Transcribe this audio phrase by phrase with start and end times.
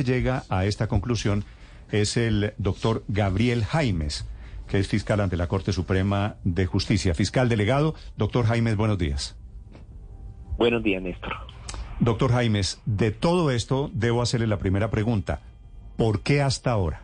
[0.00, 1.44] que llega a esta conclusión
[1.92, 4.26] es el doctor Gabriel Jaimes,
[4.66, 7.14] que es fiscal ante la Corte Suprema de Justicia.
[7.14, 9.36] Fiscal delegado, doctor Jaimes, buenos días.
[10.56, 11.34] Buenos días, Néstor.
[11.98, 15.42] Doctor Jaimes, de todo esto debo hacerle la primera pregunta.
[15.98, 17.02] ¿Por qué hasta ahora?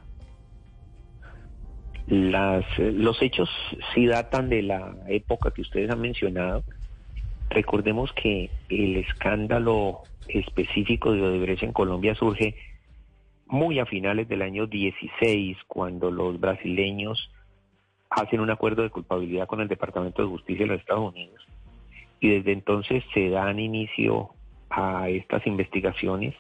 [2.07, 3.51] Las, los hechos
[3.95, 6.65] sí datan de la época que ustedes han mencionado.
[7.51, 12.55] Recordemos que el escándalo específico de Odebrecht en Colombia surge
[13.47, 17.31] muy a finales del año 16, cuando los brasileños
[18.11, 21.46] hacen un acuerdo de culpabilidad con el Departamento de Justicia de los Estados Unidos.
[22.21, 24.31] Y desde entonces se dan inicio
[24.71, 26.35] a estas investigaciones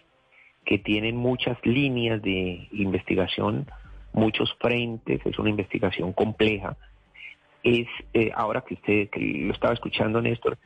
[0.64, 3.66] que tienen muchas líneas de investigación
[4.16, 6.76] muchos frentes, es una investigación compleja.
[7.62, 10.58] Es eh, ahora que usted lo estaba escuchando, Néstor,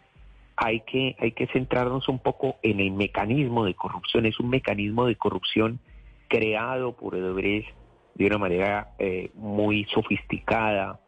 [0.57, 4.25] hay que, hay que centrarnos un poco en el mecanismo de corrupción.
[4.27, 5.81] Es un mecanismo de corrupción
[6.31, 7.69] creado por Odebrecht
[8.15, 11.01] de una manera eh, muy sofisticada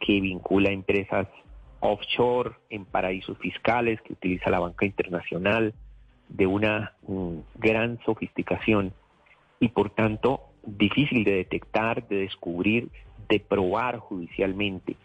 [0.00, 1.28] que vincula empresas
[1.80, 5.74] offshore en paraísos fiscales, que utiliza la banca internacional
[6.28, 8.92] de una mm, gran sofisticación
[9.60, 12.88] y por tanto difícil de detectar, de descubrir,
[13.28, 14.96] de probar judicialmente,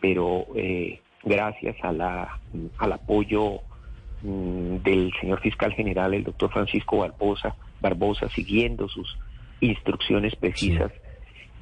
[0.00, 2.40] pero eh, gracias a la,
[2.78, 3.60] al apoyo
[4.22, 9.16] mm, del señor fiscal general, el doctor Francisco Barbosa, Barbosa, siguiendo sus
[9.60, 10.92] instrucciones precisas,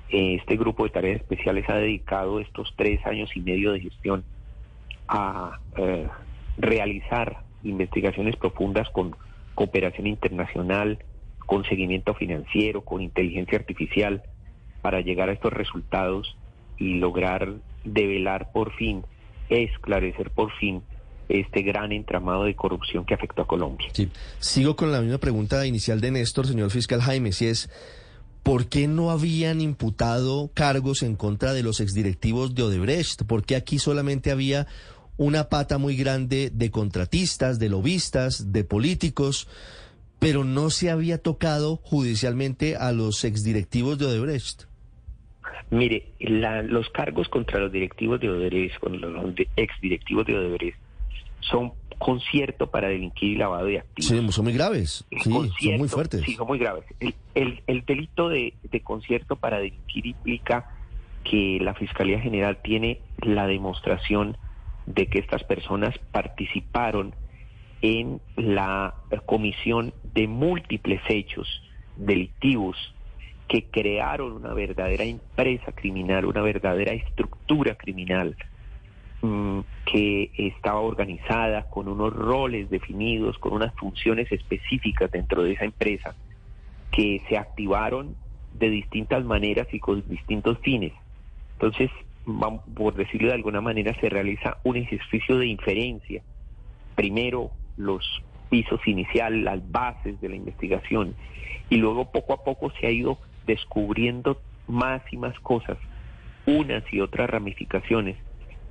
[0.09, 4.25] eh, este grupo de tareas especiales ha dedicado estos tres años y medio de gestión
[5.09, 6.07] a eh,
[6.59, 9.17] realizar investigaciones profundas con
[9.55, 10.99] cooperación internacional,
[11.39, 14.23] con seguimiento financiero, con inteligencia artificial,
[14.83, 16.37] para llegar a estos resultados
[16.79, 19.05] y lograr develar por fin,
[19.49, 20.83] esclarecer por fin
[21.29, 23.89] este gran entramado de corrupción que afectó a Colombia.
[23.93, 24.09] Sí.
[24.39, 27.71] Sigo con la misma pregunta inicial de Néstor, señor fiscal Jaime, si es,
[28.43, 33.25] ¿por qué no habían imputado cargos en contra de los exdirectivos de Odebrecht?
[33.25, 34.67] ¿Por qué aquí solamente había
[35.17, 39.49] una pata muy grande de contratistas, de lobistas, de políticos?
[40.19, 44.65] pero no se había tocado judicialmente a los exdirectivos de Odebrecht.
[45.71, 50.79] Mire, los cargos contra los directivos de Odebrecht, con los exdirectivos de Odebrecht,
[51.51, 54.09] son concierto para delinquir y lavado de activos.
[54.09, 55.05] Sí, son muy graves.
[55.11, 56.23] Sí, son muy fuertes.
[56.23, 56.85] Sí, son muy graves.
[57.35, 60.71] El, el delito de, de concierto para delinquir implica
[61.25, 64.37] que la Fiscalía General tiene la demostración
[64.87, 67.15] de que estas personas participaron
[67.83, 68.95] en la
[69.27, 71.49] comisión de múltiples hechos
[71.97, 72.77] delictivos
[73.49, 78.37] que crearon una verdadera empresa criminal, una verdadera estructura criminal
[79.85, 86.15] que estaba organizada con unos roles definidos, con unas funciones específicas dentro de esa empresa,
[86.91, 88.17] que se activaron
[88.55, 90.93] de distintas maneras y con distintos fines.
[91.55, 91.91] Entonces,
[92.75, 96.23] por decirlo de alguna manera, se realiza un ejercicio de inferencia.
[96.95, 98.05] Primero, los
[98.51, 101.15] pisos iniciales, las bases de la investigación.
[101.69, 105.79] Y luego poco a poco se ha ido descubriendo más y más cosas,
[106.47, 108.17] unas y otras ramificaciones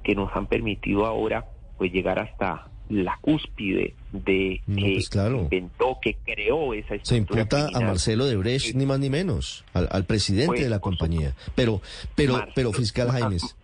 [0.06, 1.46] que nos han permitido ahora
[1.78, 7.80] pues llegar hasta la cúspide de que pues inventó, que creó esa Se imputa a
[7.80, 11.34] Marcelo de Brecht, ni más ni menos, al, presidente pues, de la compañía.
[11.56, 11.82] Pero,
[12.14, 13.56] pero, pero, fiscal Jaimes,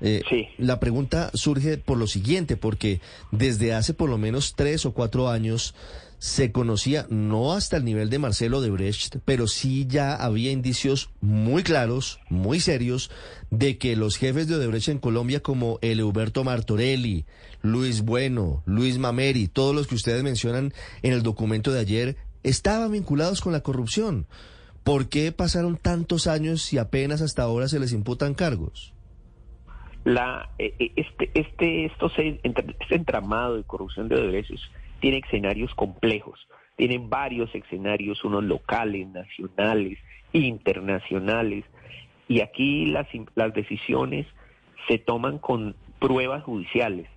[0.00, 0.22] eh,
[0.58, 3.00] la pregunta surge por lo siguiente, porque
[3.32, 5.74] desde hace por lo menos tres o cuatro años
[6.22, 11.10] se conocía, no hasta el nivel de Marcelo de Brecht, pero sí ya había indicios
[11.20, 13.10] muy claros, muy serios,
[13.50, 17.24] de que los jefes de Odebrecht en Colombia, como el Huberto Martorelli,
[17.60, 20.72] Luis Bueno, Luis Mameri, todos los que ustedes mencionan
[21.02, 24.28] en el documento de ayer, estaban vinculados con la corrupción.
[24.84, 28.94] ¿Por qué pasaron tantos años y apenas hasta ahora se les imputan cargos?
[30.04, 34.70] La, eh, eh, este, este, este entramado de corrupción de derechos
[35.02, 39.98] tiene escenarios complejos, tiene varios escenarios, unos locales, nacionales,
[40.32, 41.64] internacionales,
[42.28, 44.26] y aquí las, las decisiones
[44.86, 47.08] se toman con pruebas judiciales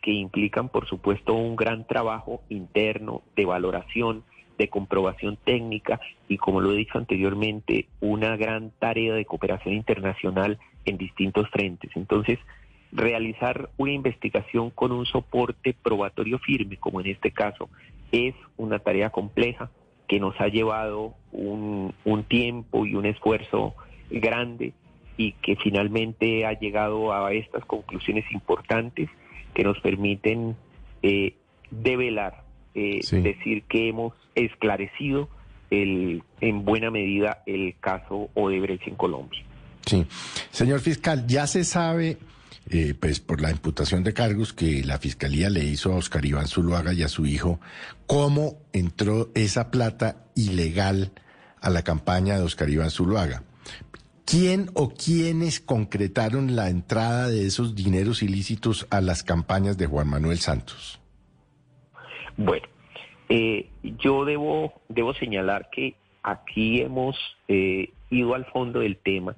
[0.00, 4.22] que implican, por supuesto, un gran trabajo interno de valoración,
[4.56, 10.60] de comprobación técnica y, como lo he dicho anteriormente, una gran tarea de cooperación internacional
[10.84, 11.90] en distintos frentes.
[11.96, 12.38] Entonces,
[12.94, 17.68] realizar una investigación con un soporte probatorio firme, como en este caso,
[18.12, 19.70] es una tarea compleja
[20.08, 21.92] que nos ha llevado un,
[22.28, 23.74] tiempo y un esfuerzo
[24.10, 24.72] grande
[25.16, 29.10] y que finalmente ha llegado a estas conclusiones importantes
[29.54, 30.56] que nos permiten
[31.02, 31.34] eh,
[31.70, 32.44] develar,
[32.74, 35.28] eh, decir que hemos esclarecido
[35.70, 39.42] el, en buena medida el caso Odebrecht en Colombia.
[39.86, 40.06] Sí,
[40.50, 42.18] señor fiscal, ya se sabe,
[42.70, 46.48] eh, pues por la imputación de cargos que la fiscalía le hizo a Oscar Iván
[46.48, 47.60] Zuluaga y a su hijo,
[48.06, 51.12] cómo entró esa plata ilegal
[51.60, 53.42] a la campaña de Oscar Iván Zuluaga.
[54.24, 60.08] ¿Quién o quiénes concretaron la entrada de esos dineros ilícitos a las campañas de Juan
[60.08, 60.98] Manuel Santos?
[62.38, 62.66] Bueno,
[63.28, 67.16] eh, yo debo, debo señalar que aquí hemos
[67.48, 69.36] eh, ido al fondo del tema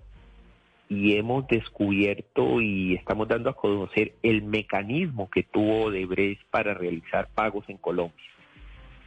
[0.88, 7.29] y hemos descubierto y estamos dando a conocer el mecanismo que tuvo Odebrecht para realizar
[7.35, 8.25] pagos en Colombia.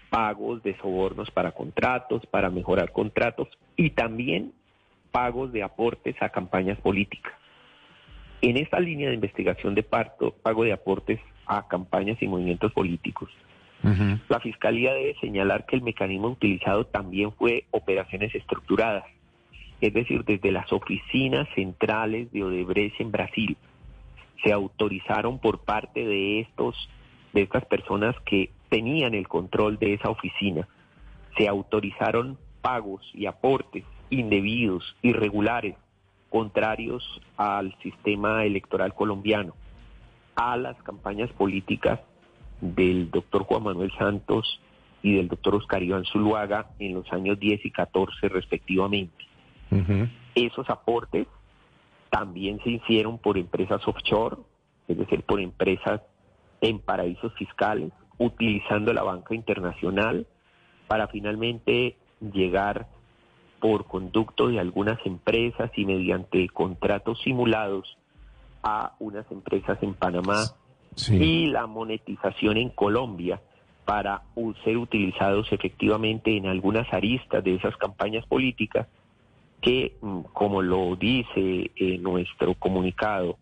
[0.10, 4.54] Pagos de sobornos para contratos, para mejorar contratos y también
[5.12, 7.34] pagos de aportes a campañas políticas.
[8.42, 13.30] En esta línea de investigación de parto, pago de aportes a campañas y movimientos políticos,
[14.28, 19.06] la Fiscalía debe señalar que el mecanismo utilizado también fue operaciones estructuradas,
[19.82, 23.58] es decir, desde las oficinas centrales de Odebrecht en Brasil.
[24.44, 26.76] Se autorizaron por parte de estos
[27.34, 30.68] de estas personas que tenían el control de esa oficina,
[31.38, 35.76] se autorizaron pagos y aportes indebidos, irregulares,
[36.30, 39.54] contrarios al sistema electoral colombiano,
[40.36, 42.00] a las campañas políticas
[42.62, 44.60] del doctor Juan Manuel Santos
[45.02, 49.29] y del doctor Oscar Iván Zuluaga en los años 10 y 14 respectivamente.
[50.36, 51.28] Esos aportes
[52.10, 54.38] también se hicieron por empresas offshore,
[54.88, 56.02] es decir, por empresas
[56.62, 60.28] en paraísos fiscales, utilizando la banca internacional
[60.88, 61.96] para finalmente
[62.34, 62.88] llegar
[63.60, 67.98] por conducto de algunas empresas y mediante contratos simulados
[68.64, 70.44] a unas empresas en Panamá
[71.08, 73.42] y la monetización en Colombia
[73.86, 74.24] para
[74.64, 78.88] ser utilizados efectivamente en algunas aristas de esas campañas políticas
[79.62, 83.38] que, mm, como lo dice eh, nuestro comunicado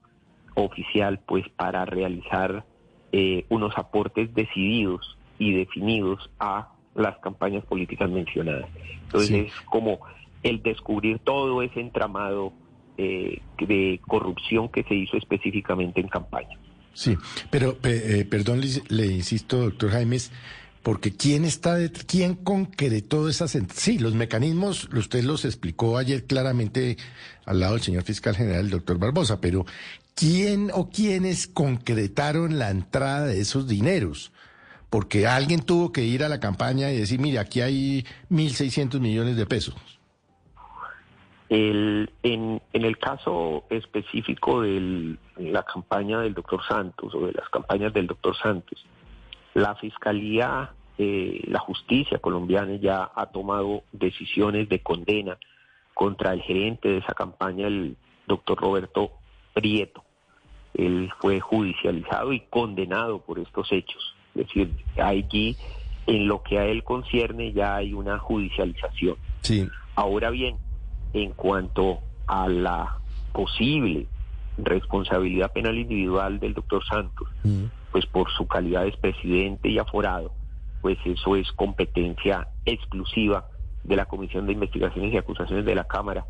[0.55, 2.65] oficial, pues para realizar
[3.11, 8.67] eh, unos aportes decididos y definidos a las campañas políticas mencionadas.
[9.03, 9.99] Entonces, es como
[10.43, 12.53] el descubrir todo ese entramado
[12.97, 16.57] eh, de corrupción que se hizo específicamente en campaña.
[16.93, 17.15] Sí,
[17.51, 20.31] pero eh, perdón, le, insisto, doctor Jaimes,
[20.87, 26.95] porque quién está, de, quién concretó esas, sí, los mecanismos, usted los explicó ayer claramente
[27.45, 29.65] al lado del señor fiscal general, el doctor Barbosa, pero
[30.15, 34.31] quién o quiénes concretaron la entrada de esos dineros
[34.89, 39.35] porque alguien tuvo que ir a la campaña y decir, mire, aquí hay 1.600 millones
[39.35, 39.75] de pesos.
[41.49, 47.49] El, en, en, el caso específico de la campaña del doctor Santos o de las
[47.49, 48.85] campañas del doctor Santos,
[49.53, 55.37] la Fiscalía, eh, la justicia colombiana ya ha tomado decisiones de condena
[55.93, 57.97] contra el gerente de esa campaña, el
[58.27, 59.11] doctor Roberto
[59.53, 60.03] Prieto.
[60.73, 64.15] Él fue judicializado y condenado por estos hechos.
[64.35, 64.71] Es decir,
[65.01, 65.57] allí
[66.05, 69.15] en lo que a él concierne ya hay una judicialización.
[69.41, 69.67] Sí.
[69.95, 70.57] Ahora bien,
[71.13, 72.97] en cuanto a la
[73.33, 74.07] posible
[74.57, 77.65] responsabilidad penal individual del doctor Santos, mm.
[77.97, 80.31] Pues por su calidad de presidente y aforado,
[80.81, 83.47] pues eso es competencia exclusiva
[83.83, 86.25] de la Comisión de Investigaciones y Acusaciones de la Cámara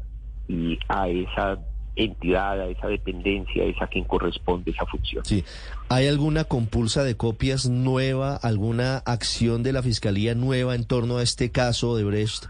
[0.47, 1.59] y a esa
[1.97, 5.25] entidad, a esa dependencia, es a quien corresponde esa función.
[5.25, 5.43] Sí.
[5.89, 11.23] ¿Hay alguna compulsa de copias nueva, alguna acción de la Fiscalía nueva en torno a
[11.23, 12.45] este caso de Brecht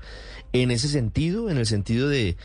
[0.53, 2.37] en ese sentido, en el sentido de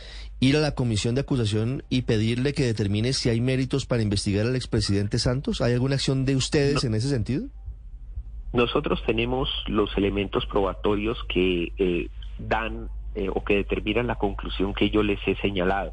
[0.42, 4.44] ir a la comisión de acusación y pedirle que determine si hay méritos para investigar
[4.44, 5.60] al expresidente Santos?
[5.60, 7.46] ¿Hay alguna acción de ustedes en ese sentido?
[8.52, 12.08] Nosotros tenemos los elementos probatorios que eh,
[12.40, 15.92] dan eh, o que determinan la conclusión que yo les he señalado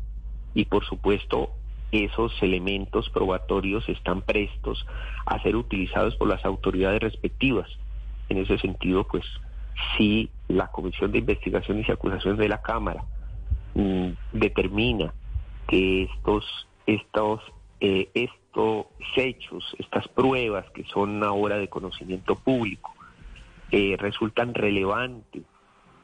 [0.56, 1.52] y por supuesto
[1.92, 4.84] esos elementos probatorios están prestos
[5.28, 7.70] a ser utilizados por las autoridades respectivas.
[8.30, 9.26] En ese sentido, pues
[9.96, 13.06] si la Comisión de Investigaciones y Acusaciones de la Cámara
[13.80, 15.14] mm, determina
[15.68, 16.46] que estos,
[16.86, 17.42] estos,
[17.80, 22.94] eh, estos hechos, estas pruebas que son ahora de conocimiento público,
[23.72, 25.44] eh, resultan relevantes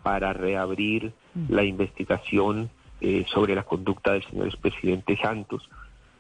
[0.04, 1.54] para reabrir mm.
[1.54, 2.70] la investigación
[3.02, 5.70] eh, sobre la conducta del señor expresidente Santos,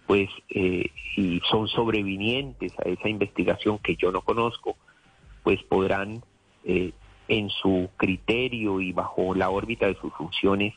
[0.06, 4.76] pues, eh, y son sobrevinientes a esa investigación que yo no conozco,
[5.44, 6.22] pues podrán,
[6.64, 6.92] eh,
[7.28, 10.74] en su criterio y bajo la órbita de sus funciones,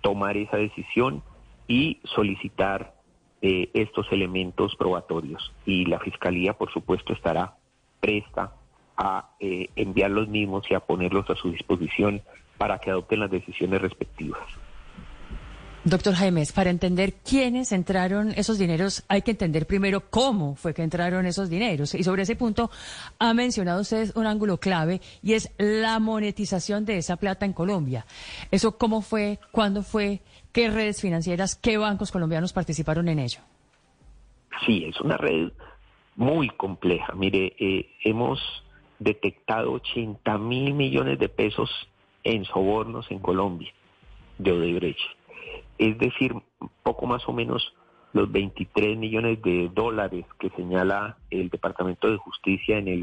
[0.00, 1.22] tomar esa decisión
[1.68, 2.94] y solicitar
[3.42, 5.52] estos elementos probatorios.
[5.64, 7.54] Y la Fiscalía, por supuesto, estará
[8.00, 8.52] presta
[8.96, 12.20] a enviar los mismos y a ponerlos a su disposición
[12.58, 14.42] para que adopten las decisiones respectivas.
[15.82, 20.82] Doctor Jaimes, para entender quiénes entraron esos dineros, hay que entender primero cómo fue que
[20.82, 21.94] entraron esos dineros.
[21.94, 22.70] Y sobre ese punto
[23.18, 28.04] ha mencionado usted un ángulo clave y es la monetización de esa plata en Colombia.
[28.50, 29.38] ¿Eso cómo fue?
[29.52, 30.20] ¿Cuándo fue?
[30.52, 33.40] ¿Qué redes financieras, qué bancos colombianos participaron en ello?
[34.66, 35.50] Sí, es una red
[36.14, 37.14] muy compleja.
[37.14, 38.38] Mire, eh, hemos
[38.98, 41.70] detectado 80 mil millones de pesos
[42.22, 43.72] en sobornos en Colombia
[44.36, 45.19] de Odebrecht
[45.80, 46.34] es decir,
[46.82, 47.74] poco más o menos
[48.12, 53.02] los 23 millones de dólares que señala el Departamento de Justicia en el,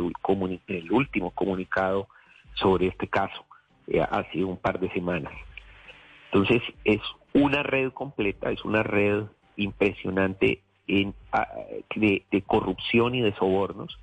[0.92, 2.08] último comunicado
[2.54, 3.46] sobre este caso,
[3.88, 5.34] eh, hace un par de semanas.
[6.32, 7.02] Entonces, es
[7.34, 9.24] una red completa, es una red
[9.56, 10.62] impresionante
[11.32, 11.48] ah,
[11.96, 13.98] de, corrupción y de sobornos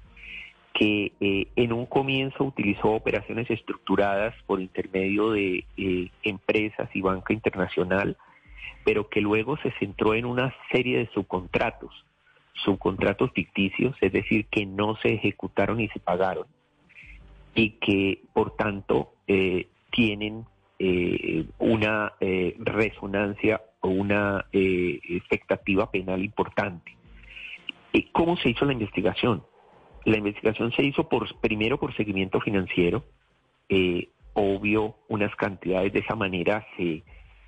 [0.72, 7.32] que eh, en un comienzo utilizó operaciones estructuradas por intermedio de eh, empresas y banca
[7.32, 8.16] internacional,
[8.84, 12.04] pero que luego se centró en una serie de subcontratos,
[12.64, 16.46] subcontratos ficticios, es decir, que no se ejecutaron y se pagaron,
[17.54, 20.44] y que por tanto eh, tienen
[20.78, 26.96] eh, una eh, resonancia o una expectativa penal importante.
[28.12, 29.44] ¿Cómo se hizo la investigación?
[30.04, 33.04] La investigación se hizo por primero por seguimiento financiero,
[34.34, 37.02] obvio, unas cantidades de esa manera se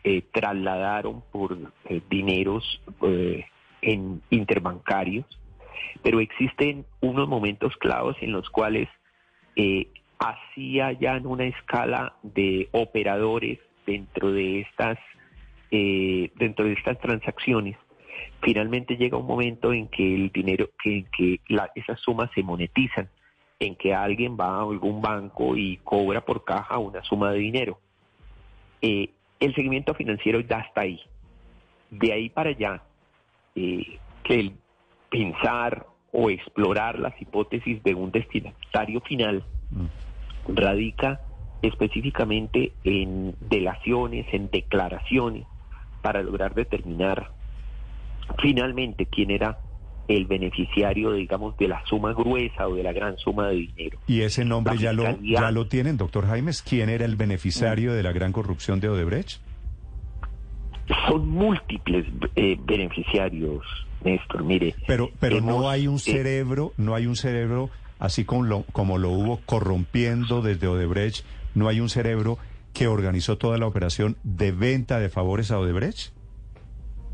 [0.08, 3.44] eh, trasladaron por eh, dineros eh,
[3.82, 5.26] en interbancarios,
[6.00, 8.88] pero existen unos momentos claves en los cuales
[10.20, 14.96] hacía ya en una escala de operadores dentro de estas
[15.70, 17.76] dentro de estas transacciones
[18.42, 21.40] finalmente llega un momento en que el dinero que, que
[21.74, 23.08] esas sumas se monetizan
[23.58, 27.80] en que alguien va a algún banco y cobra por caja una suma de dinero.
[28.82, 31.00] Eh, el seguimiento financiero ya está ahí.
[31.90, 32.82] De ahí para allá,
[33.54, 34.52] eh, que el
[35.10, 40.54] pensar o explorar las hipótesis de un destinatario final mm.
[40.54, 41.20] radica
[41.62, 45.46] específicamente en delaciones, en declaraciones,
[46.02, 47.32] para lograr determinar
[48.40, 49.58] finalmente quién era
[50.08, 53.98] el beneficiario, digamos, de la suma gruesa o de la gran suma de dinero.
[54.06, 56.62] ¿Y ese nombre ya lo, ya lo tienen, doctor Jaimes?
[56.62, 59.40] ¿Quién era el beneficiario de la gran corrupción de Odebrecht?
[61.08, 63.64] Son múltiples eh, beneficiarios,
[64.04, 64.74] Néstor, mire.
[64.86, 68.98] Pero, pero no hay un eh, cerebro, no hay un cerebro, así como lo, como
[68.98, 72.38] lo hubo corrompiendo desde Odebrecht, no hay un cerebro
[72.72, 76.15] que organizó toda la operación de venta de favores a Odebrecht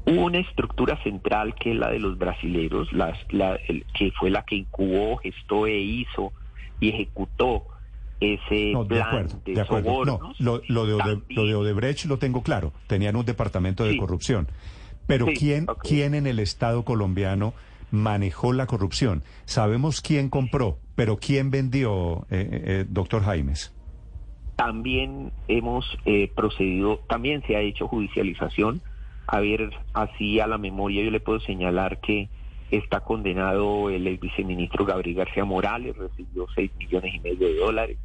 [0.07, 3.17] una estructura central que es la de los brasileros, la,
[3.95, 6.33] que fue la que incubó, gestó e hizo
[6.81, 7.65] y ejecutó
[8.21, 9.65] ese plan de, de,
[10.39, 14.49] lo, de Odebrecht lo tengo claro, tenían un departamento de corrupción.
[15.07, 17.55] Pero ¿quién, ¿quién en el Estado colombiano
[17.91, 19.23] manejó la corrupción?
[19.45, 23.75] Sabemos quién compró, pero ¿quién vendió, eh, eh, eh doctor Jaimes?
[24.57, 28.81] También hemos eh, procedido, también se ha hecho judicialización
[29.33, 32.29] a ver, así a la memoria yo le puedo señalar que
[32.71, 37.99] está condenado el viceministro Gabriel García Morales, recibió 6 millones y medio de dólares.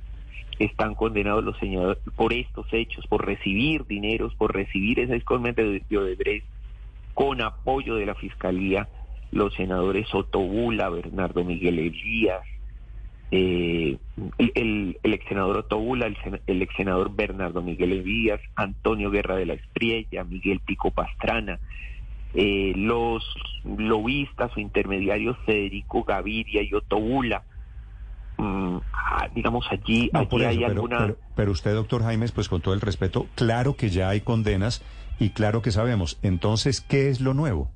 [0.57, 5.97] Están condenados los señores por estos hechos, por recibir dineros, por recibir esa escolmenta de
[5.97, 6.45] Odebrecht
[7.13, 8.87] con apoyo de la Fiscalía,
[9.31, 12.39] los senadores Bula, Bernardo Miguel Elías,
[13.29, 13.97] eh,
[14.37, 16.17] el, el, ex senador Otobula, el,
[16.47, 21.59] el ex senador Bernardo Miguel Evías, Antonio Guerra de la Espriella, Miguel Pico Pastrana,
[22.33, 23.23] eh, los
[23.65, 27.43] lobistas o intermediarios Federico Gaviria y Otobula.
[28.37, 31.15] Mm, ah, digamos allí, allí hay alguna...
[31.35, 34.83] pero usted, doctor Jaimes, pues con todo el respeto, claro que ya hay condenas
[35.19, 36.19] y claro que sabemos.
[36.21, 37.71] Entonces, ¿qué es lo nuevo?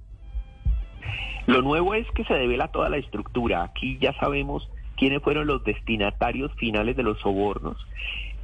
[1.47, 3.63] Lo nuevo es que se devela toda la estructura.
[3.63, 4.69] Aquí ya sabemos
[5.01, 7.75] quiénes fueron los destinatarios finales de los sobornos.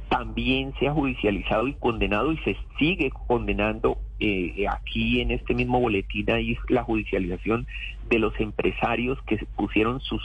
[0.08, 5.78] También se ha judicializado y condenado y se sigue condenando eh, aquí en este mismo
[5.78, 7.68] boletín ahí la judicialización
[8.10, 10.20] de los empresarios que pusieron sus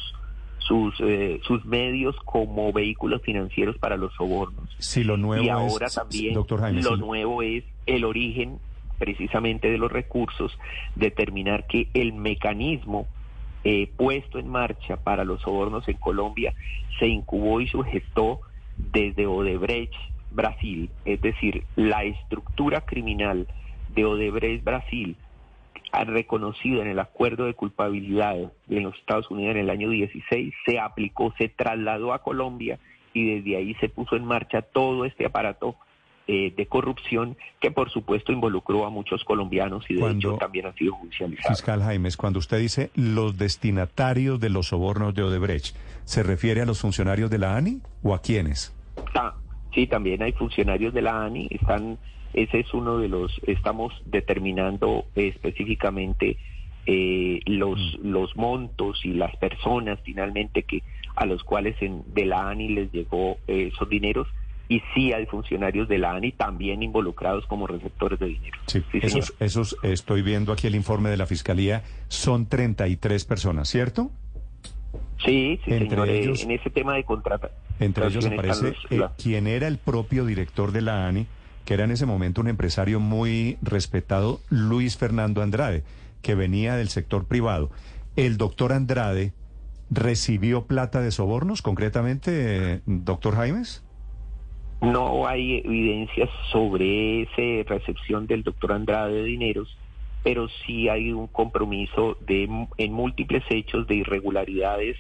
[0.57, 4.75] sus eh, sus medios como vehículos financieros para los sobornos.
[4.79, 8.57] Sí, lo nuevo y ahora también lo nuevo es el origen
[8.97, 10.57] precisamente de los recursos,
[10.95, 13.05] determinar que el mecanismo
[13.63, 16.53] eh, puesto en marcha para los sobornos en Colombia
[16.99, 18.41] se incubó y sujetó
[18.77, 19.93] desde Odebrecht,
[20.31, 23.47] Brasil, es decir, la estructura criminal
[23.95, 25.15] de Odebrecht, Brasil,
[26.05, 30.79] reconocido en el acuerdo de culpabilidad de los Estados Unidos en el año 16, se
[30.79, 32.79] aplicó, se trasladó a Colombia
[33.13, 35.75] y desde ahí se puso en marcha todo este aparato
[36.27, 40.73] eh, de corrupción que por supuesto involucró a muchos colombianos y de hecho también ha
[40.73, 41.53] sido judicializado.
[41.53, 45.75] Fiscal Jaimes, cuando usted dice los destinatarios de los sobornos de Odebrecht,
[46.05, 48.73] ¿se refiere a los funcionarios de la ANI o a quiénes?
[49.15, 49.33] Ah,
[49.73, 51.97] sí, también hay funcionarios de la ANI, están,
[52.33, 56.37] ese es uno de los, estamos determinando específicamente
[56.85, 58.07] eh, los, mm.
[58.09, 60.83] los montos y las personas finalmente que
[61.15, 64.27] a los cuales en, de la ANI les llegó eh, esos dineros
[64.69, 68.57] y sí hay funcionarios de la ANI también involucrados como receptores de dinero.
[68.67, 74.09] Sí, esos, esos, estoy viendo aquí el informe de la Fiscalía, son 33 personas, ¿cierto?
[75.25, 77.51] Sí, sí, entre Ellos, en ese tema de contrata.
[77.79, 81.27] Entre ellos aparece eh, quien era el propio director de la ANI,
[81.65, 85.83] que era en ese momento un empresario muy respetado, Luis Fernando Andrade,
[86.21, 87.71] que venía del sector privado.
[88.15, 89.33] El doctor Andrade
[89.89, 93.83] recibió plata de sobornos, concretamente, doctor Jaimes.
[94.83, 99.77] No hay evidencias sobre esa recepción del doctor Andrade de dineros,
[100.23, 104.97] pero sí hay un compromiso de, en múltiples hechos de irregularidades,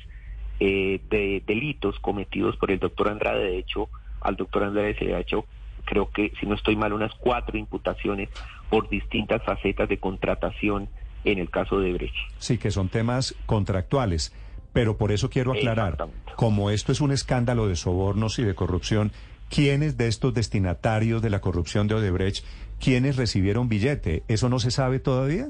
[0.61, 3.43] eh, de delitos cometidos por el doctor Andrade.
[3.43, 3.89] De hecho,
[4.21, 5.45] al doctor Andrade se le ha hecho,
[5.83, 8.29] creo que, si no estoy mal, unas cuatro imputaciones
[8.69, 10.87] por distintas facetas de contratación
[11.25, 12.15] en el caso de Brecht.
[12.37, 14.33] Sí, que son temas contractuales.
[14.71, 15.97] Pero por eso quiero aclarar,
[16.35, 19.11] como esto es un escándalo de sobornos y de corrupción,
[19.53, 22.43] ¿Quiénes de estos destinatarios de la corrupción de Odebrecht,
[22.79, 24.23] quiénes recibieron billete?
[24.27, 25.49] ¿Eso no se sabe todavía?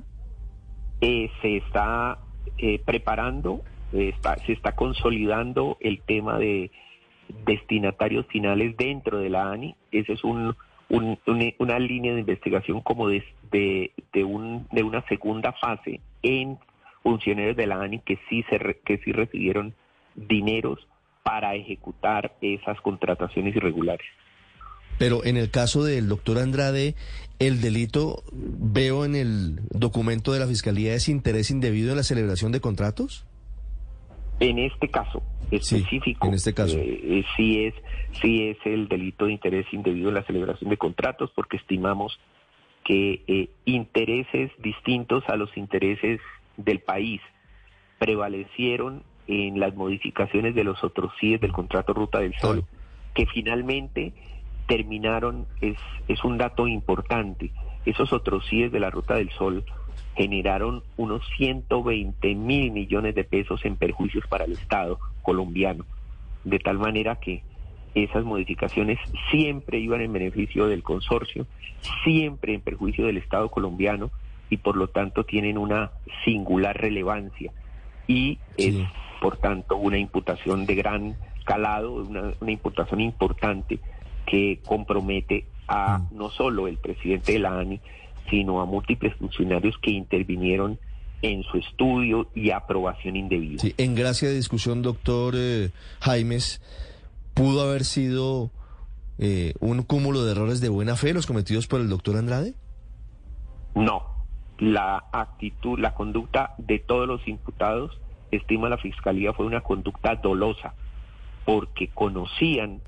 [1.00, 2.20] Eh, se está
[2.58, 4.14] eh, preparando, se
[4.52, 6.70] está consolidando el tema de
[7.46, 9.74] destinatarios finales dentro de la ANI.
[9.94, 10.54] Esa es un,
[10.90, 16.60] una línea de investigación como de, de, un, de una segunda fase en
[17.04, 19.74] funcionarios de la ANI que sí, se, que sí recibieron
[20.16, 20.90] dineros
[21.24, 24.06] para ejecutar esas contrataciones irregulares.
[25.00, 26.96] Pero en el caso del doctor Andrade,
[27.40, 32.52] el delito, veo en el documento de la Fiscalía, es interés indebido en la celebración
[32.52, 33.26] de contratos.
[34.40, 36.78] En este caso específico, en este caso.
[36.78, 37.74] Eh, eh, sí, es,
[38.22, 42.20] sí es el delito de interés indebido en la celebración de contratos, porque estimamos
[42.84, 46.20] que eh, intereses distintos a los intereses
[46.58, 47.22] del país
[48.00, 52.66] prevalecieron en las modificaciones de los otros CIES del contrato Ruta del Sol,
[53.14, 54.14] que finalmente
[54.68, 57.52] terminaron, es, es un dato importante,
[57.86, 59.64] esos otros CIES de la Ruta del Sol
[60.16, 65.86] generaron unos 120 mil millones de pesos en perjuicios para el Estado colombiano,
[66.44, 67.44] de tal manera que
[67.96, 71.46] esas modificaciones siempre iban en beneficio del consorcio,
[72.04, 74.12] siempre en perjuicio del Estado colombiano
[74.50, 75.92] y por lo tanto tienen una
[76.26, 77.52] singular relevancia.
[78.08, 78.76] Y es
[79.24, 83.80] por tanto, una imputación de gran calado, una, imputación importante
[84.26, 86.18] que compromete a mm.
[86.18, 87.80] no solo el presidente de la ANI,
[88.30, 90.78] sino a múltiples funcionarios que intervinieron
[91.22, 93.60] en su estudio y aprobación indebida.
[93.60, 96.62] Sí, en gracia de discusión, doctor eh, Jaimes,
[97.34, 98.52] ¿pudo haber sido
[99.20, 102.56] eh, un cúmulo de errores de buena fe los cometidos por el doctor Andrade?
[103.74, 104.04] No,
[104.60, 107.98] la actitud, la conducta de todos los imputados
[108.36, 110.74] estima la Fiscalía fue una conducta dolosa,
[111.46, 112.82] porque conocían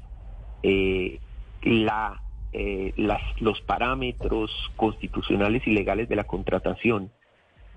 [0.63, 1.19] eh,
[1.61, 2.21] la,
[2.53, 7.11] eh, las, los parámetros constitucionales y legales de la contratación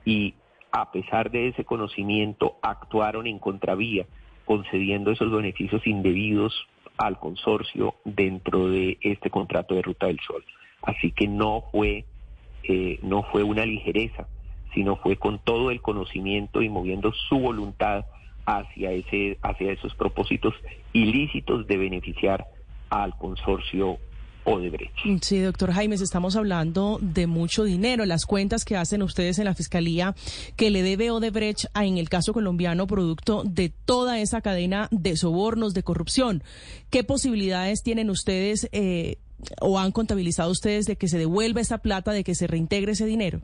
[0.05, 0.35] y
[0.73, 4.07] a pesar de ese conocimiento actuaron en contravía,
[4.45, 10.45] concediendo esos beneficios indebidos al consorcio dentro de este contrato de Ruta del Sol.
[10.83, 12.05] Así que no fue,
[12.63, 14.27] eh, no fue una ligereza
[14.79, 18.05] sino fue con todo el conocimiento y moviendo su voluntad
[18.47, 20.55] hacia, ese, hacia esos propósitos
[20.93, 22.47] ilícitos de beneficiar
[22.89, 23.99] al consorcio
[24.45, 24.95] Odebrecht.
[25.21, 28.07] Sí, doctor Jaimes, estamos hablando de mucho dinero.
[28.07, 30.15] Las cuentas que hacen ustedes en la Fiscalía
[30.55, 35.75] que le debe Odebrecht en el caso colombiano producto de toda esa cadena de sobornos,
[35.75, 36.45] de corrupción.
[36.91, 39.17] ¿Qué posibilidades tienen ustedes eh,
[39.61, 43.07] o han contabilizado ustedes de que se devuelva esa plata, de que se reintegre ese
[43.07, 43.41] dinero?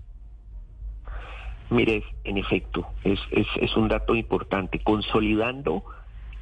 [1.71, 4.81] Mire, en efecto, es, un dato importante.
[4.81, 5.85] Consolidando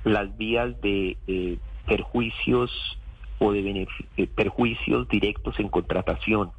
[0.05, 2.71] las vías de eh, perjuicios
[3.39, 6.51] o de eh, perjuicios directos en contratación,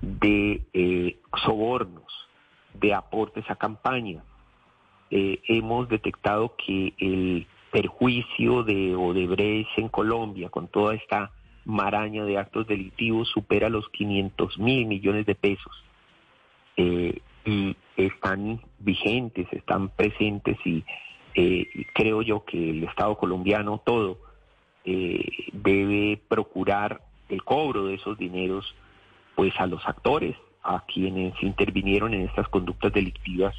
[0.00, 2.12] de eh, sobornos,
[2.74, 4.24] de aportes a campaña.
[5.10, 11.30] hemos detectado que el perjuicio de Odebrecht en Colombia, con toda esta
[11.64, 15.84] maraña de actos delictivos, supera los 500 mil millones de pesos
[17.44, 20.84] y están vigentes, están presentes y
[21.34, 24.18] eh, creo yo que el Estado colombiano todo
[24.84, 28.74] eh, debe procurar el cobro de esos dineros
[29.34, 33.54] pues a los actores, a quienes intervinieron en estas conductas delictivas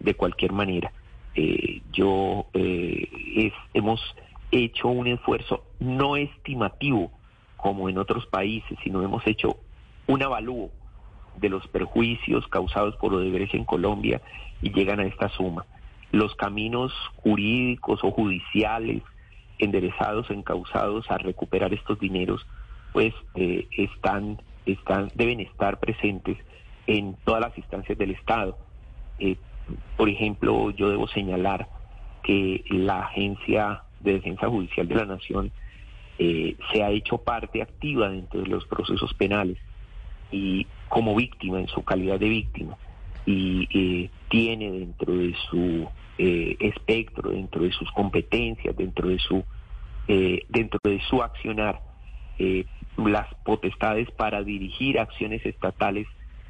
[0.00, 0.92] de cualquier manera.
[1.34, 4.00] Eh, yo eh, hemos
[4.50, 7.10] hecho un esfuerzo no estimativo
[7.56, 9.58] como en otros países, sino hemos hecho
[10.06, 10.70] un avalúo
[11.36, 14.20] de los perjuicios causados por Odebrecht en Colombia
[14.60, 15.64] y llegan a esta suma.
[16.10, 19.02] Los caminos jurídicos o judiciales
[19.58, 22.46] enderezados, encausados a recuperar estos dineros,
[22.92, 26.36] pues eh, están, están, deben estar presentes
[26.86, 28.58] en todas las instancias del Estado.
[29.18, 29.36] Eh,
[29.96, 31.68] por ejemplo, yo debo señalar
[32.22, 35.52] que la Agencia de Defensa Judicial de la Nación
[36.18, 39.58] eh, se ha hecho parte activa dentro de los procesos penales
[40.30, 42.76] y como víctima, en su calidad de víctima,
[43.24, 49.42] y eh, tiene dentro de su eh, espectro, dentro de sus competencias, dentro de su
[50.06, 51.80] dentro de su accionar
[52.98, 56.06] las potestades para dirigir acciones estatales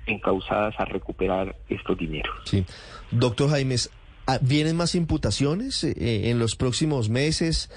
[0.06, 2.34] encausadas a recuperar estos dineros.
[2.44, 2.64] Sí.
[3.12, 3.90] Doctor Jaimes,
[4.26, 7.70] ah, ¿vienen más imputaciones en los próximos meses?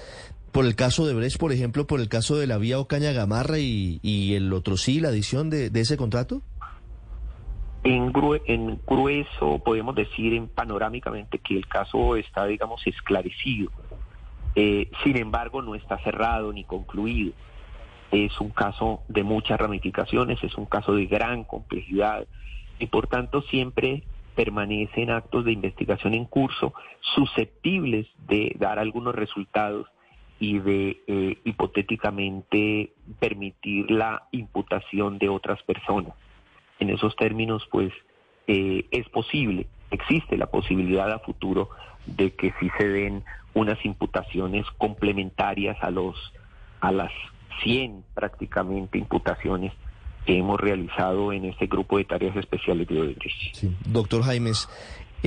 [0.56, 3.58] por el caso de Brecht, por ejemplo, por el caso de la vía Ocaña Gamarra
[3.58, 6.40] y, el otro sí, la adición de, ese contrato?
[7.88, 13.70] En, grueso podemos decir en panorámicamente que el caso está, digamos, esclarecido.
[14.56, 17.32] Eh, sin embargo, no está cerrado ni concluido.
[18.10, 22.26] Es un caso de muchas ramificaciones, es un caso de gran complejidad
[22.80, 24.02] y por tanto siempre
[24.34, 26.74] permanecen actos de investigación en curso
[27.14, 29.86] susceptibles de dar algunos resultados
[30.40, 36.14] y de eh, hipotéticamente permitir la imputación de otras personas.
[36.78, 37.92] En esos términos, pues,
[38.46, 41.70] eh, es posible, existe la posibilidad a futuro
[42.06, 46.14] de que sí se den unas imputaciones complementarias a los
[46.80, 47.10] a las
[47.62, 49.72] 100 prácticamente imputaciones
[50.26, 53.54] que hemos realizado en este grupo de tareas especiales de Odebrecht.
[53.54, 53.74] Sí.
[53.86, 54.68] Doctor Jaimes,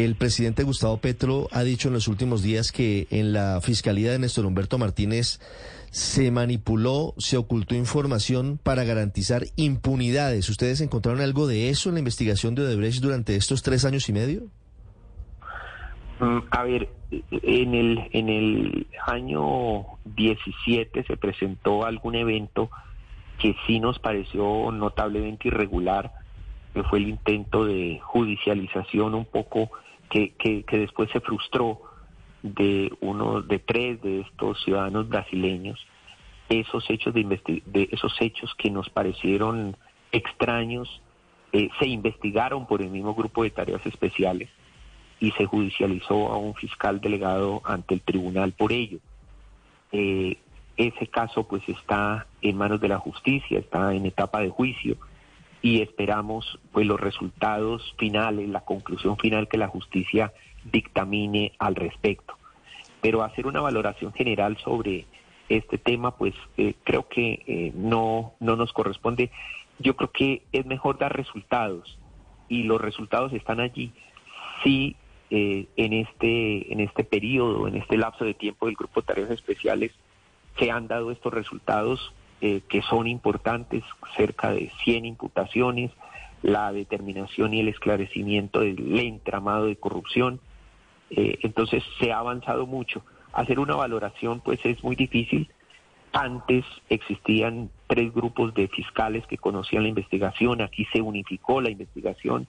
[0.04, 4.20] el presidente Gustavo Petro ha dicho en los últimos días que en la fiscalía de
[4.20, 5.40] Néstor Humberto Martínez
[5.92, 10.50] se manipuló, se ocultó información para garantizar impunidades.
[10.50, 14.14] ¿Ustedes encontraron algo de eso en la investigación de Odebrecht durante estos tres años y
[14.14, 14.44] medio?
[16.20, 16.90] Mm, a ver,
[17.32, 22.70] en el, en el año 17 se presentó algún evento
[23.40, 26.12] que sí nos pareció notablemente irregular
[26.74, 29.72] que fue el intento de judicialización un poco
[30.10, 31.82] que, que, después se frustró
[32.42, 35.86] de uno de tres de estos ciudadanos brasileños
[36.50, 39.78] esos hechos de, esos hechos que nos parecieron
[40.12, 41.02] extraños
[41.52, 44.50] eh, se investigaron por el mismo grupo de tareas especiales
[45.20, 49.00] y se judicializó a un fiscal delegado ante el tribunal por ello.
[49.92, 50.38] Eh,
[50.78, 54.98] ese caso pues está en manos de la justicia, está en etapa de juicio
[55.62, 60.34] y esperamos pues los resultados finales, la conclusión final que la justicia
[60.72, 62.38] dictamine al respecto.
[63.02, 65.06] Pero hacer una valoración general sobre
[65.48, 69.32] este tema, pues eh, creo que eh, no, no nos corresponde.
[69.80, 71.98] Yo creo que es mejor dar resultados
[72.48, 73.92] y los resultados están allí.
[74.64, 74.96] Si
[75.32, 79.30] eh, en este en este periodo, en este lapso de tiempo del grupo de tareas
[79.30, 79.92] especiales
[80.58, 83.84] se han dado estos resultados, eh, que son importantes,
[84.16, 85.92] cerca de 100 imputaciones,
[86.42, 90.40] la determinación y el esclarecimiento del entramado de corrupción.
[91.10, 93.04] Eh, entonces se ha avanzado mucho.
[93.34, 95.50] Hacer una valoración pues es muy difícil.
[96.14, 102.48] Antes existían tres grupos de fiscales que conocían la investigación, aquí se unificó la investigación,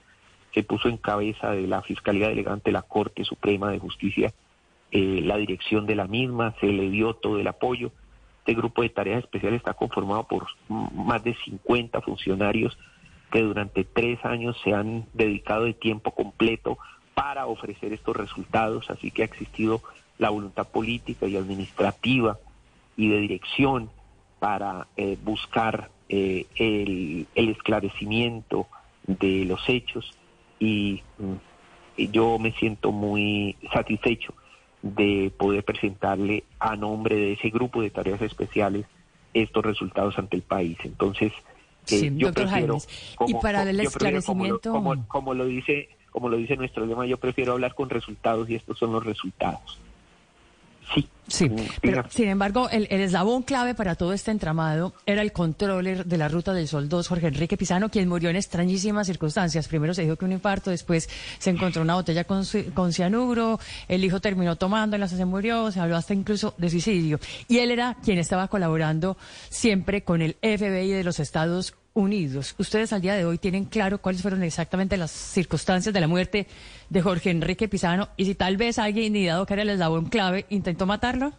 [0.54, 4.32] se puso en cabeza de la Fiscalía Delegante de la Corte Suprema de Justicia
[4.92, 7.92] eh, la dirección de la misma, se le dio todo el apoyo
[8.40, 12.76] este grupo de tareas especiales está conformado por más de 50 funcionarios
[13.30, 16.78] que durante tres años se han dedicado de tiempo completo
[17.14, 19.82] para ofrecer estos resultados, así que ha existido
[20.18, 22.38] la voluntad política y administrativa
[22.96, 23.90] y de dirección
[24.38, 28.66] para eh, buscar eh, el, esclarecimiento
[29.06, 30.12] de los hechos.
[30.58, 34.34] Y mm, yo me siento muy satisfecho
[34.82, 38.86] de poder presentarle a nombre de ese grupo de tareas especiales
[39.34, 40.78] estos resultados ante el país.
[40.84, 41.32] Entonces,
[41.90, 42.78] eh, yo prefiero,
[43.26, 44.72] y para el esclarecimiento,
[45.08, 48.78] como, lo dice, como lo dice nuestro lema, yo prefiero hablar con resultados y estos
[48.78, 49.78] son los resultados.
[50.94, 51.08] Sí.
[51.30, 51.48] Sí,
[51.80, 56.28] pero sin embargo, el, eslabón clave para todo este entramado era el controller de la
[56.28, 59.68] Ruta del Sol 2, Jorge Enrique Pizano, quien murió en extrañísimas circunstancias.
[59.68, 62.42] Primero se dijo que un infarto, después se encontró una botella con,
[62.74, 66.68] con cianuro, el hijo terminó tomando, en la se murió, se habló hasta incluso de
[66.68, 67.20] suicidio.
[67.46, 69.16] Y él era quien estaba colaborando
[69.50, 72.54] siempre con el FBI de los Estados Unidos.
[72.58, 76.46] Ustedes al día de hoy tienen claro cuáles fueron exactamente las circunstancias de la muerte
[76.88, 80.46] de Jorge Enrique Pizano y si tal vez alguien, dado que era el eslabón clave,
[80.50, 81.32] intentó matarlo.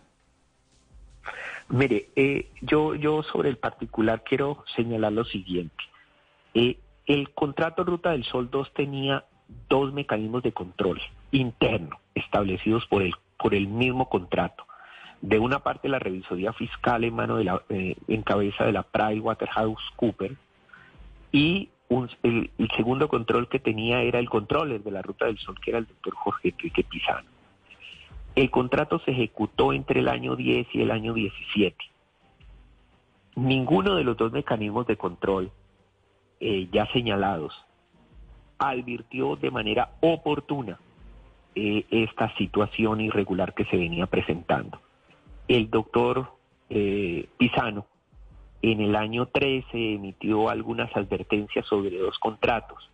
[1.69, 5.83] Mire, eh, yo, yo sobre el particular quiero señalar lo siguiente.
[6.53, 9.23] Eh, el contrato Ruta del Sol 2 tenía
[9.69, 14.65] dos mecanismos de control interno establecidos por el, por el mismo contrato.
[15.21, 18.83] De una parte la revisoría fiscal en mano de la, eh, en cabeza de la
[18.83, 20.37] PricewaterhouseCoopers
[21.31, 21.69] y
[22.23, 25.79] el, segundo control que tenía era el controller de la Ruta del Sol, que era
[25.79, 27.29] el doctor Jorge Enrique Pizano.
[28.35, 31.75] El contrato se ejecutó entre el año 10 y el año 17.
[33.35, 35.51] Ninguno de los dos mecanismos de control
[36.39, 37.53] eh, ya señalados
[38.57, 40.79] advirtió de manera oportuna
[41.55, 44.79] eh, esta situación irregular que se venía presentando.
[45.51, 46.31] El doctor
[46.69, 47.85] eh, Pisano
[48.61, 52.89] en el año 13 emitió algunas advertencias sobre dos contratos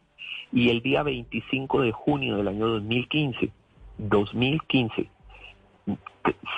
[0.51, 3.51] y el día 25 de junio del año 2015,
[3.99, 5.07] 2015,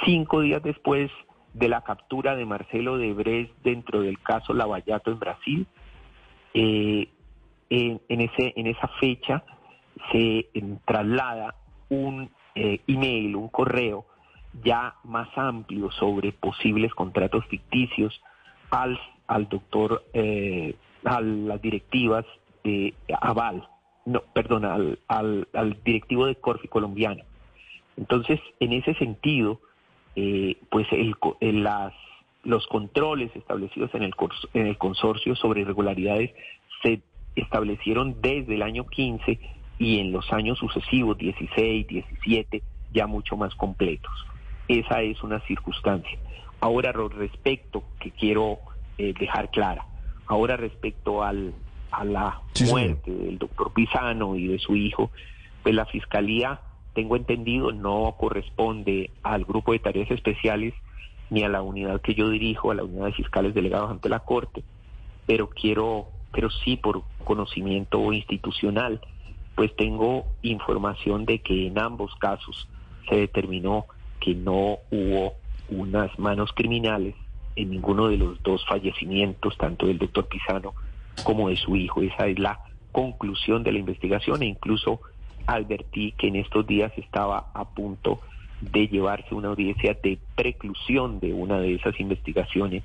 [0.05, 1.11] cinco días después
[1.53, 5.67] de la captura de Marcelo Debres dentro del caso Lavallato en Brasil,
[6.53, 7.09] eh,
[7.69, 9.43] en, ese, en esa fecha
[10.13, 10.47] se
[10.85, 11.55] traslada
[11.89, 14.05] un eh, email, un correo
[14.63, 18.21] ya más amplio sobre posibles contratos ficticios
[18.71, 22.25] al, al doctor, eh, a las directivas
[22.63, 23.67] de Aval,
[24.05, 27.23] no, perdón, al, al, al directivo de Corfi colombiano.
[27.97, 29.59] Entonces, en ese sentido,
[30.15, 31.15] eh, pues el,
[31.63, 31.93] las,
[32.43, 34.13] los controles establecidos en el,
[34.53, 36.31] en el consorcio sobre irregularidades
[36.81, 37.01] se
[37.35, 39.39] establecieron desde el año 15
[39.77, 42.61] y en los años sucesivos, 16, 17,
[42.93, 44.11] ya mucho más completos.
[44.69, 46.17] Esa es una circunstancia.
[46.61, 48.59] Ahora respecto, que quiero
[48.99, 49.85] eh, dejar clara,
[50.27, 51.53] ahora respecto al,
[51.91, 55.09] a la muerte del doctor Pisano y de su hijo,
[55.63, 56.61] pues la Fiscalía,
[56.93, 60.75] tengo entendido, no corresponde al grupo de tareas especiales
[61.31, 64.19] ni a la unidad que yo dirijo, a la unidad de fiscales delegados ante la
[64.19, 64.63] Corte,
[65.25, 69.01] pero quiero, pero sí por conocimiento institucional,
[69.55, 72.67] pues tengo información de que en ambos casos
[73.07, 73.85] se determinó
[74.19, 75.33] que no hubo
[75.69, 77.15] unas manos criminales
[77.55, 80.73] en ninguno de los dos fallecimientos, tanto del doctor Pisano
[81.23, 82.01] como de su hijo.
[82.01, 82.59] Esa es la
[82.91, 85.01] conclusión de la investigación e incluso
[85.45, 88.19] advertí que en estos días estaba a punto
[88.61, 92.83] de llevarse una audiencia de preclusión de una de esas investigaciones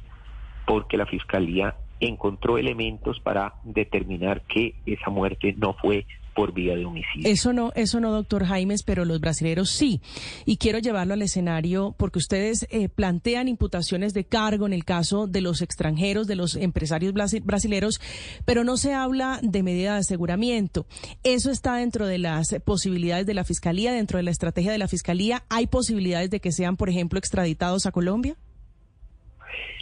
[0.66, 6.85] porque la Fiscalía encontró elementos para determinar que esa muerte no fue por vía de
[6.85, 7.31] homicidio.
[7.31, 10.01] Eso no, eso no, doctor Jaimes, pero los brasileños sí.
[10.44, 15.27] Y quiero llevarlo al escenario porque ustedes eh, plantean imputaciones de cargo en el caso
[15.27, 18.01] de los extranjeros, de los empresarios brasileños,
[18.44, 20.87] pero no se habla de medida de aseguramiento.
[21.23, 24.88] Eso está dentro de las posibilidades de la Fiscalía, dentro de la estrategia de la
[24.88, 25.44] Fiscalía.
[25.49, 28.37] ¿Hay posibilidades de que sean, por ejemplo, extraditados a Colombia?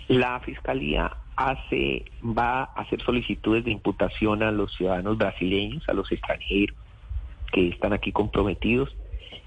[0.09, 6.11] La Fiscalía hace, va a hacer solicitudes de imputación a los ciudadanos brasileños, a los
[6.11, 6.77] extranjeros
[7.53, 8.95] que están aquí comprometidos,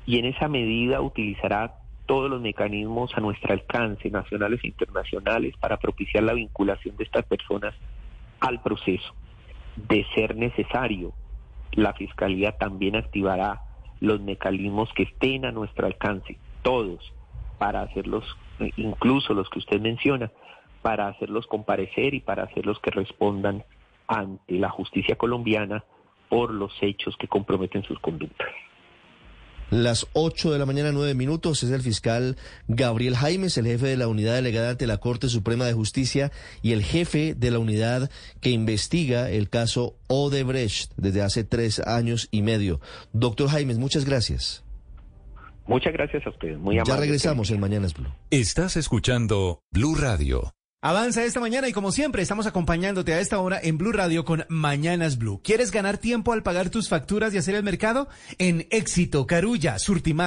[0.06, 5.78] y en esa medida utilizará todos los mecanismos a nuestro alcance, nacionales e internacionales, para
[5.78, 7.74] propiciar la vinculación de estas personas
[8.40, 9.16] al proceso.
[9.76, 11.14] De ser necesario,
[11.72, 13.62] la Fiscalía también activará
[14.00, 17.12] los mecanismos que estén a nuestro alcance, todos,
[17.58, 18.24] para hacerlos,
[18.78, 20.32] incluso los que usted menciona,
[20.86, 23.64] para hacerlos comparecer y para hacerlos que respondan
[24.06, 25.84] ante la justicia colombiana
[26.30, 28.50] por los hechos que comprometen sus conductas.
[29.72, 33.98] Las 8 de la mañana, 9 minutos, es el fiscal Gabriel Jaimes, el jefe de
[33.98, 38.12] la unidad delegada ante la Corte Suprema de Justicia y el jefe de la unidad
[38.40, 42.80] que investiga el caso Odebrecht desde hace tres años y medio.
[43.12, 44.64] Doctor Jaimes, muchas gracias.
[45.66, 46.60] Muchas gracias a ustedes.
[46.60, 46.94] Muy amable.
[46.94, 48.14] Ya regresamos en Mañanas Blue.
[48.30, 50.54] Estás escuchando Blue Radio.
[50.86, 54.46] Avanza esta mañana y como siempre estamos acompañándote a esta hora en Blue Radio con
[54.50, 55.42] Mañanas Blue.
[55.44, 58.08] ¿Quieres ganar tiempo al pagar tus facturas y hacer el mercado?
[58.38, 60.24] En Éxito, Carulla, Surtimac.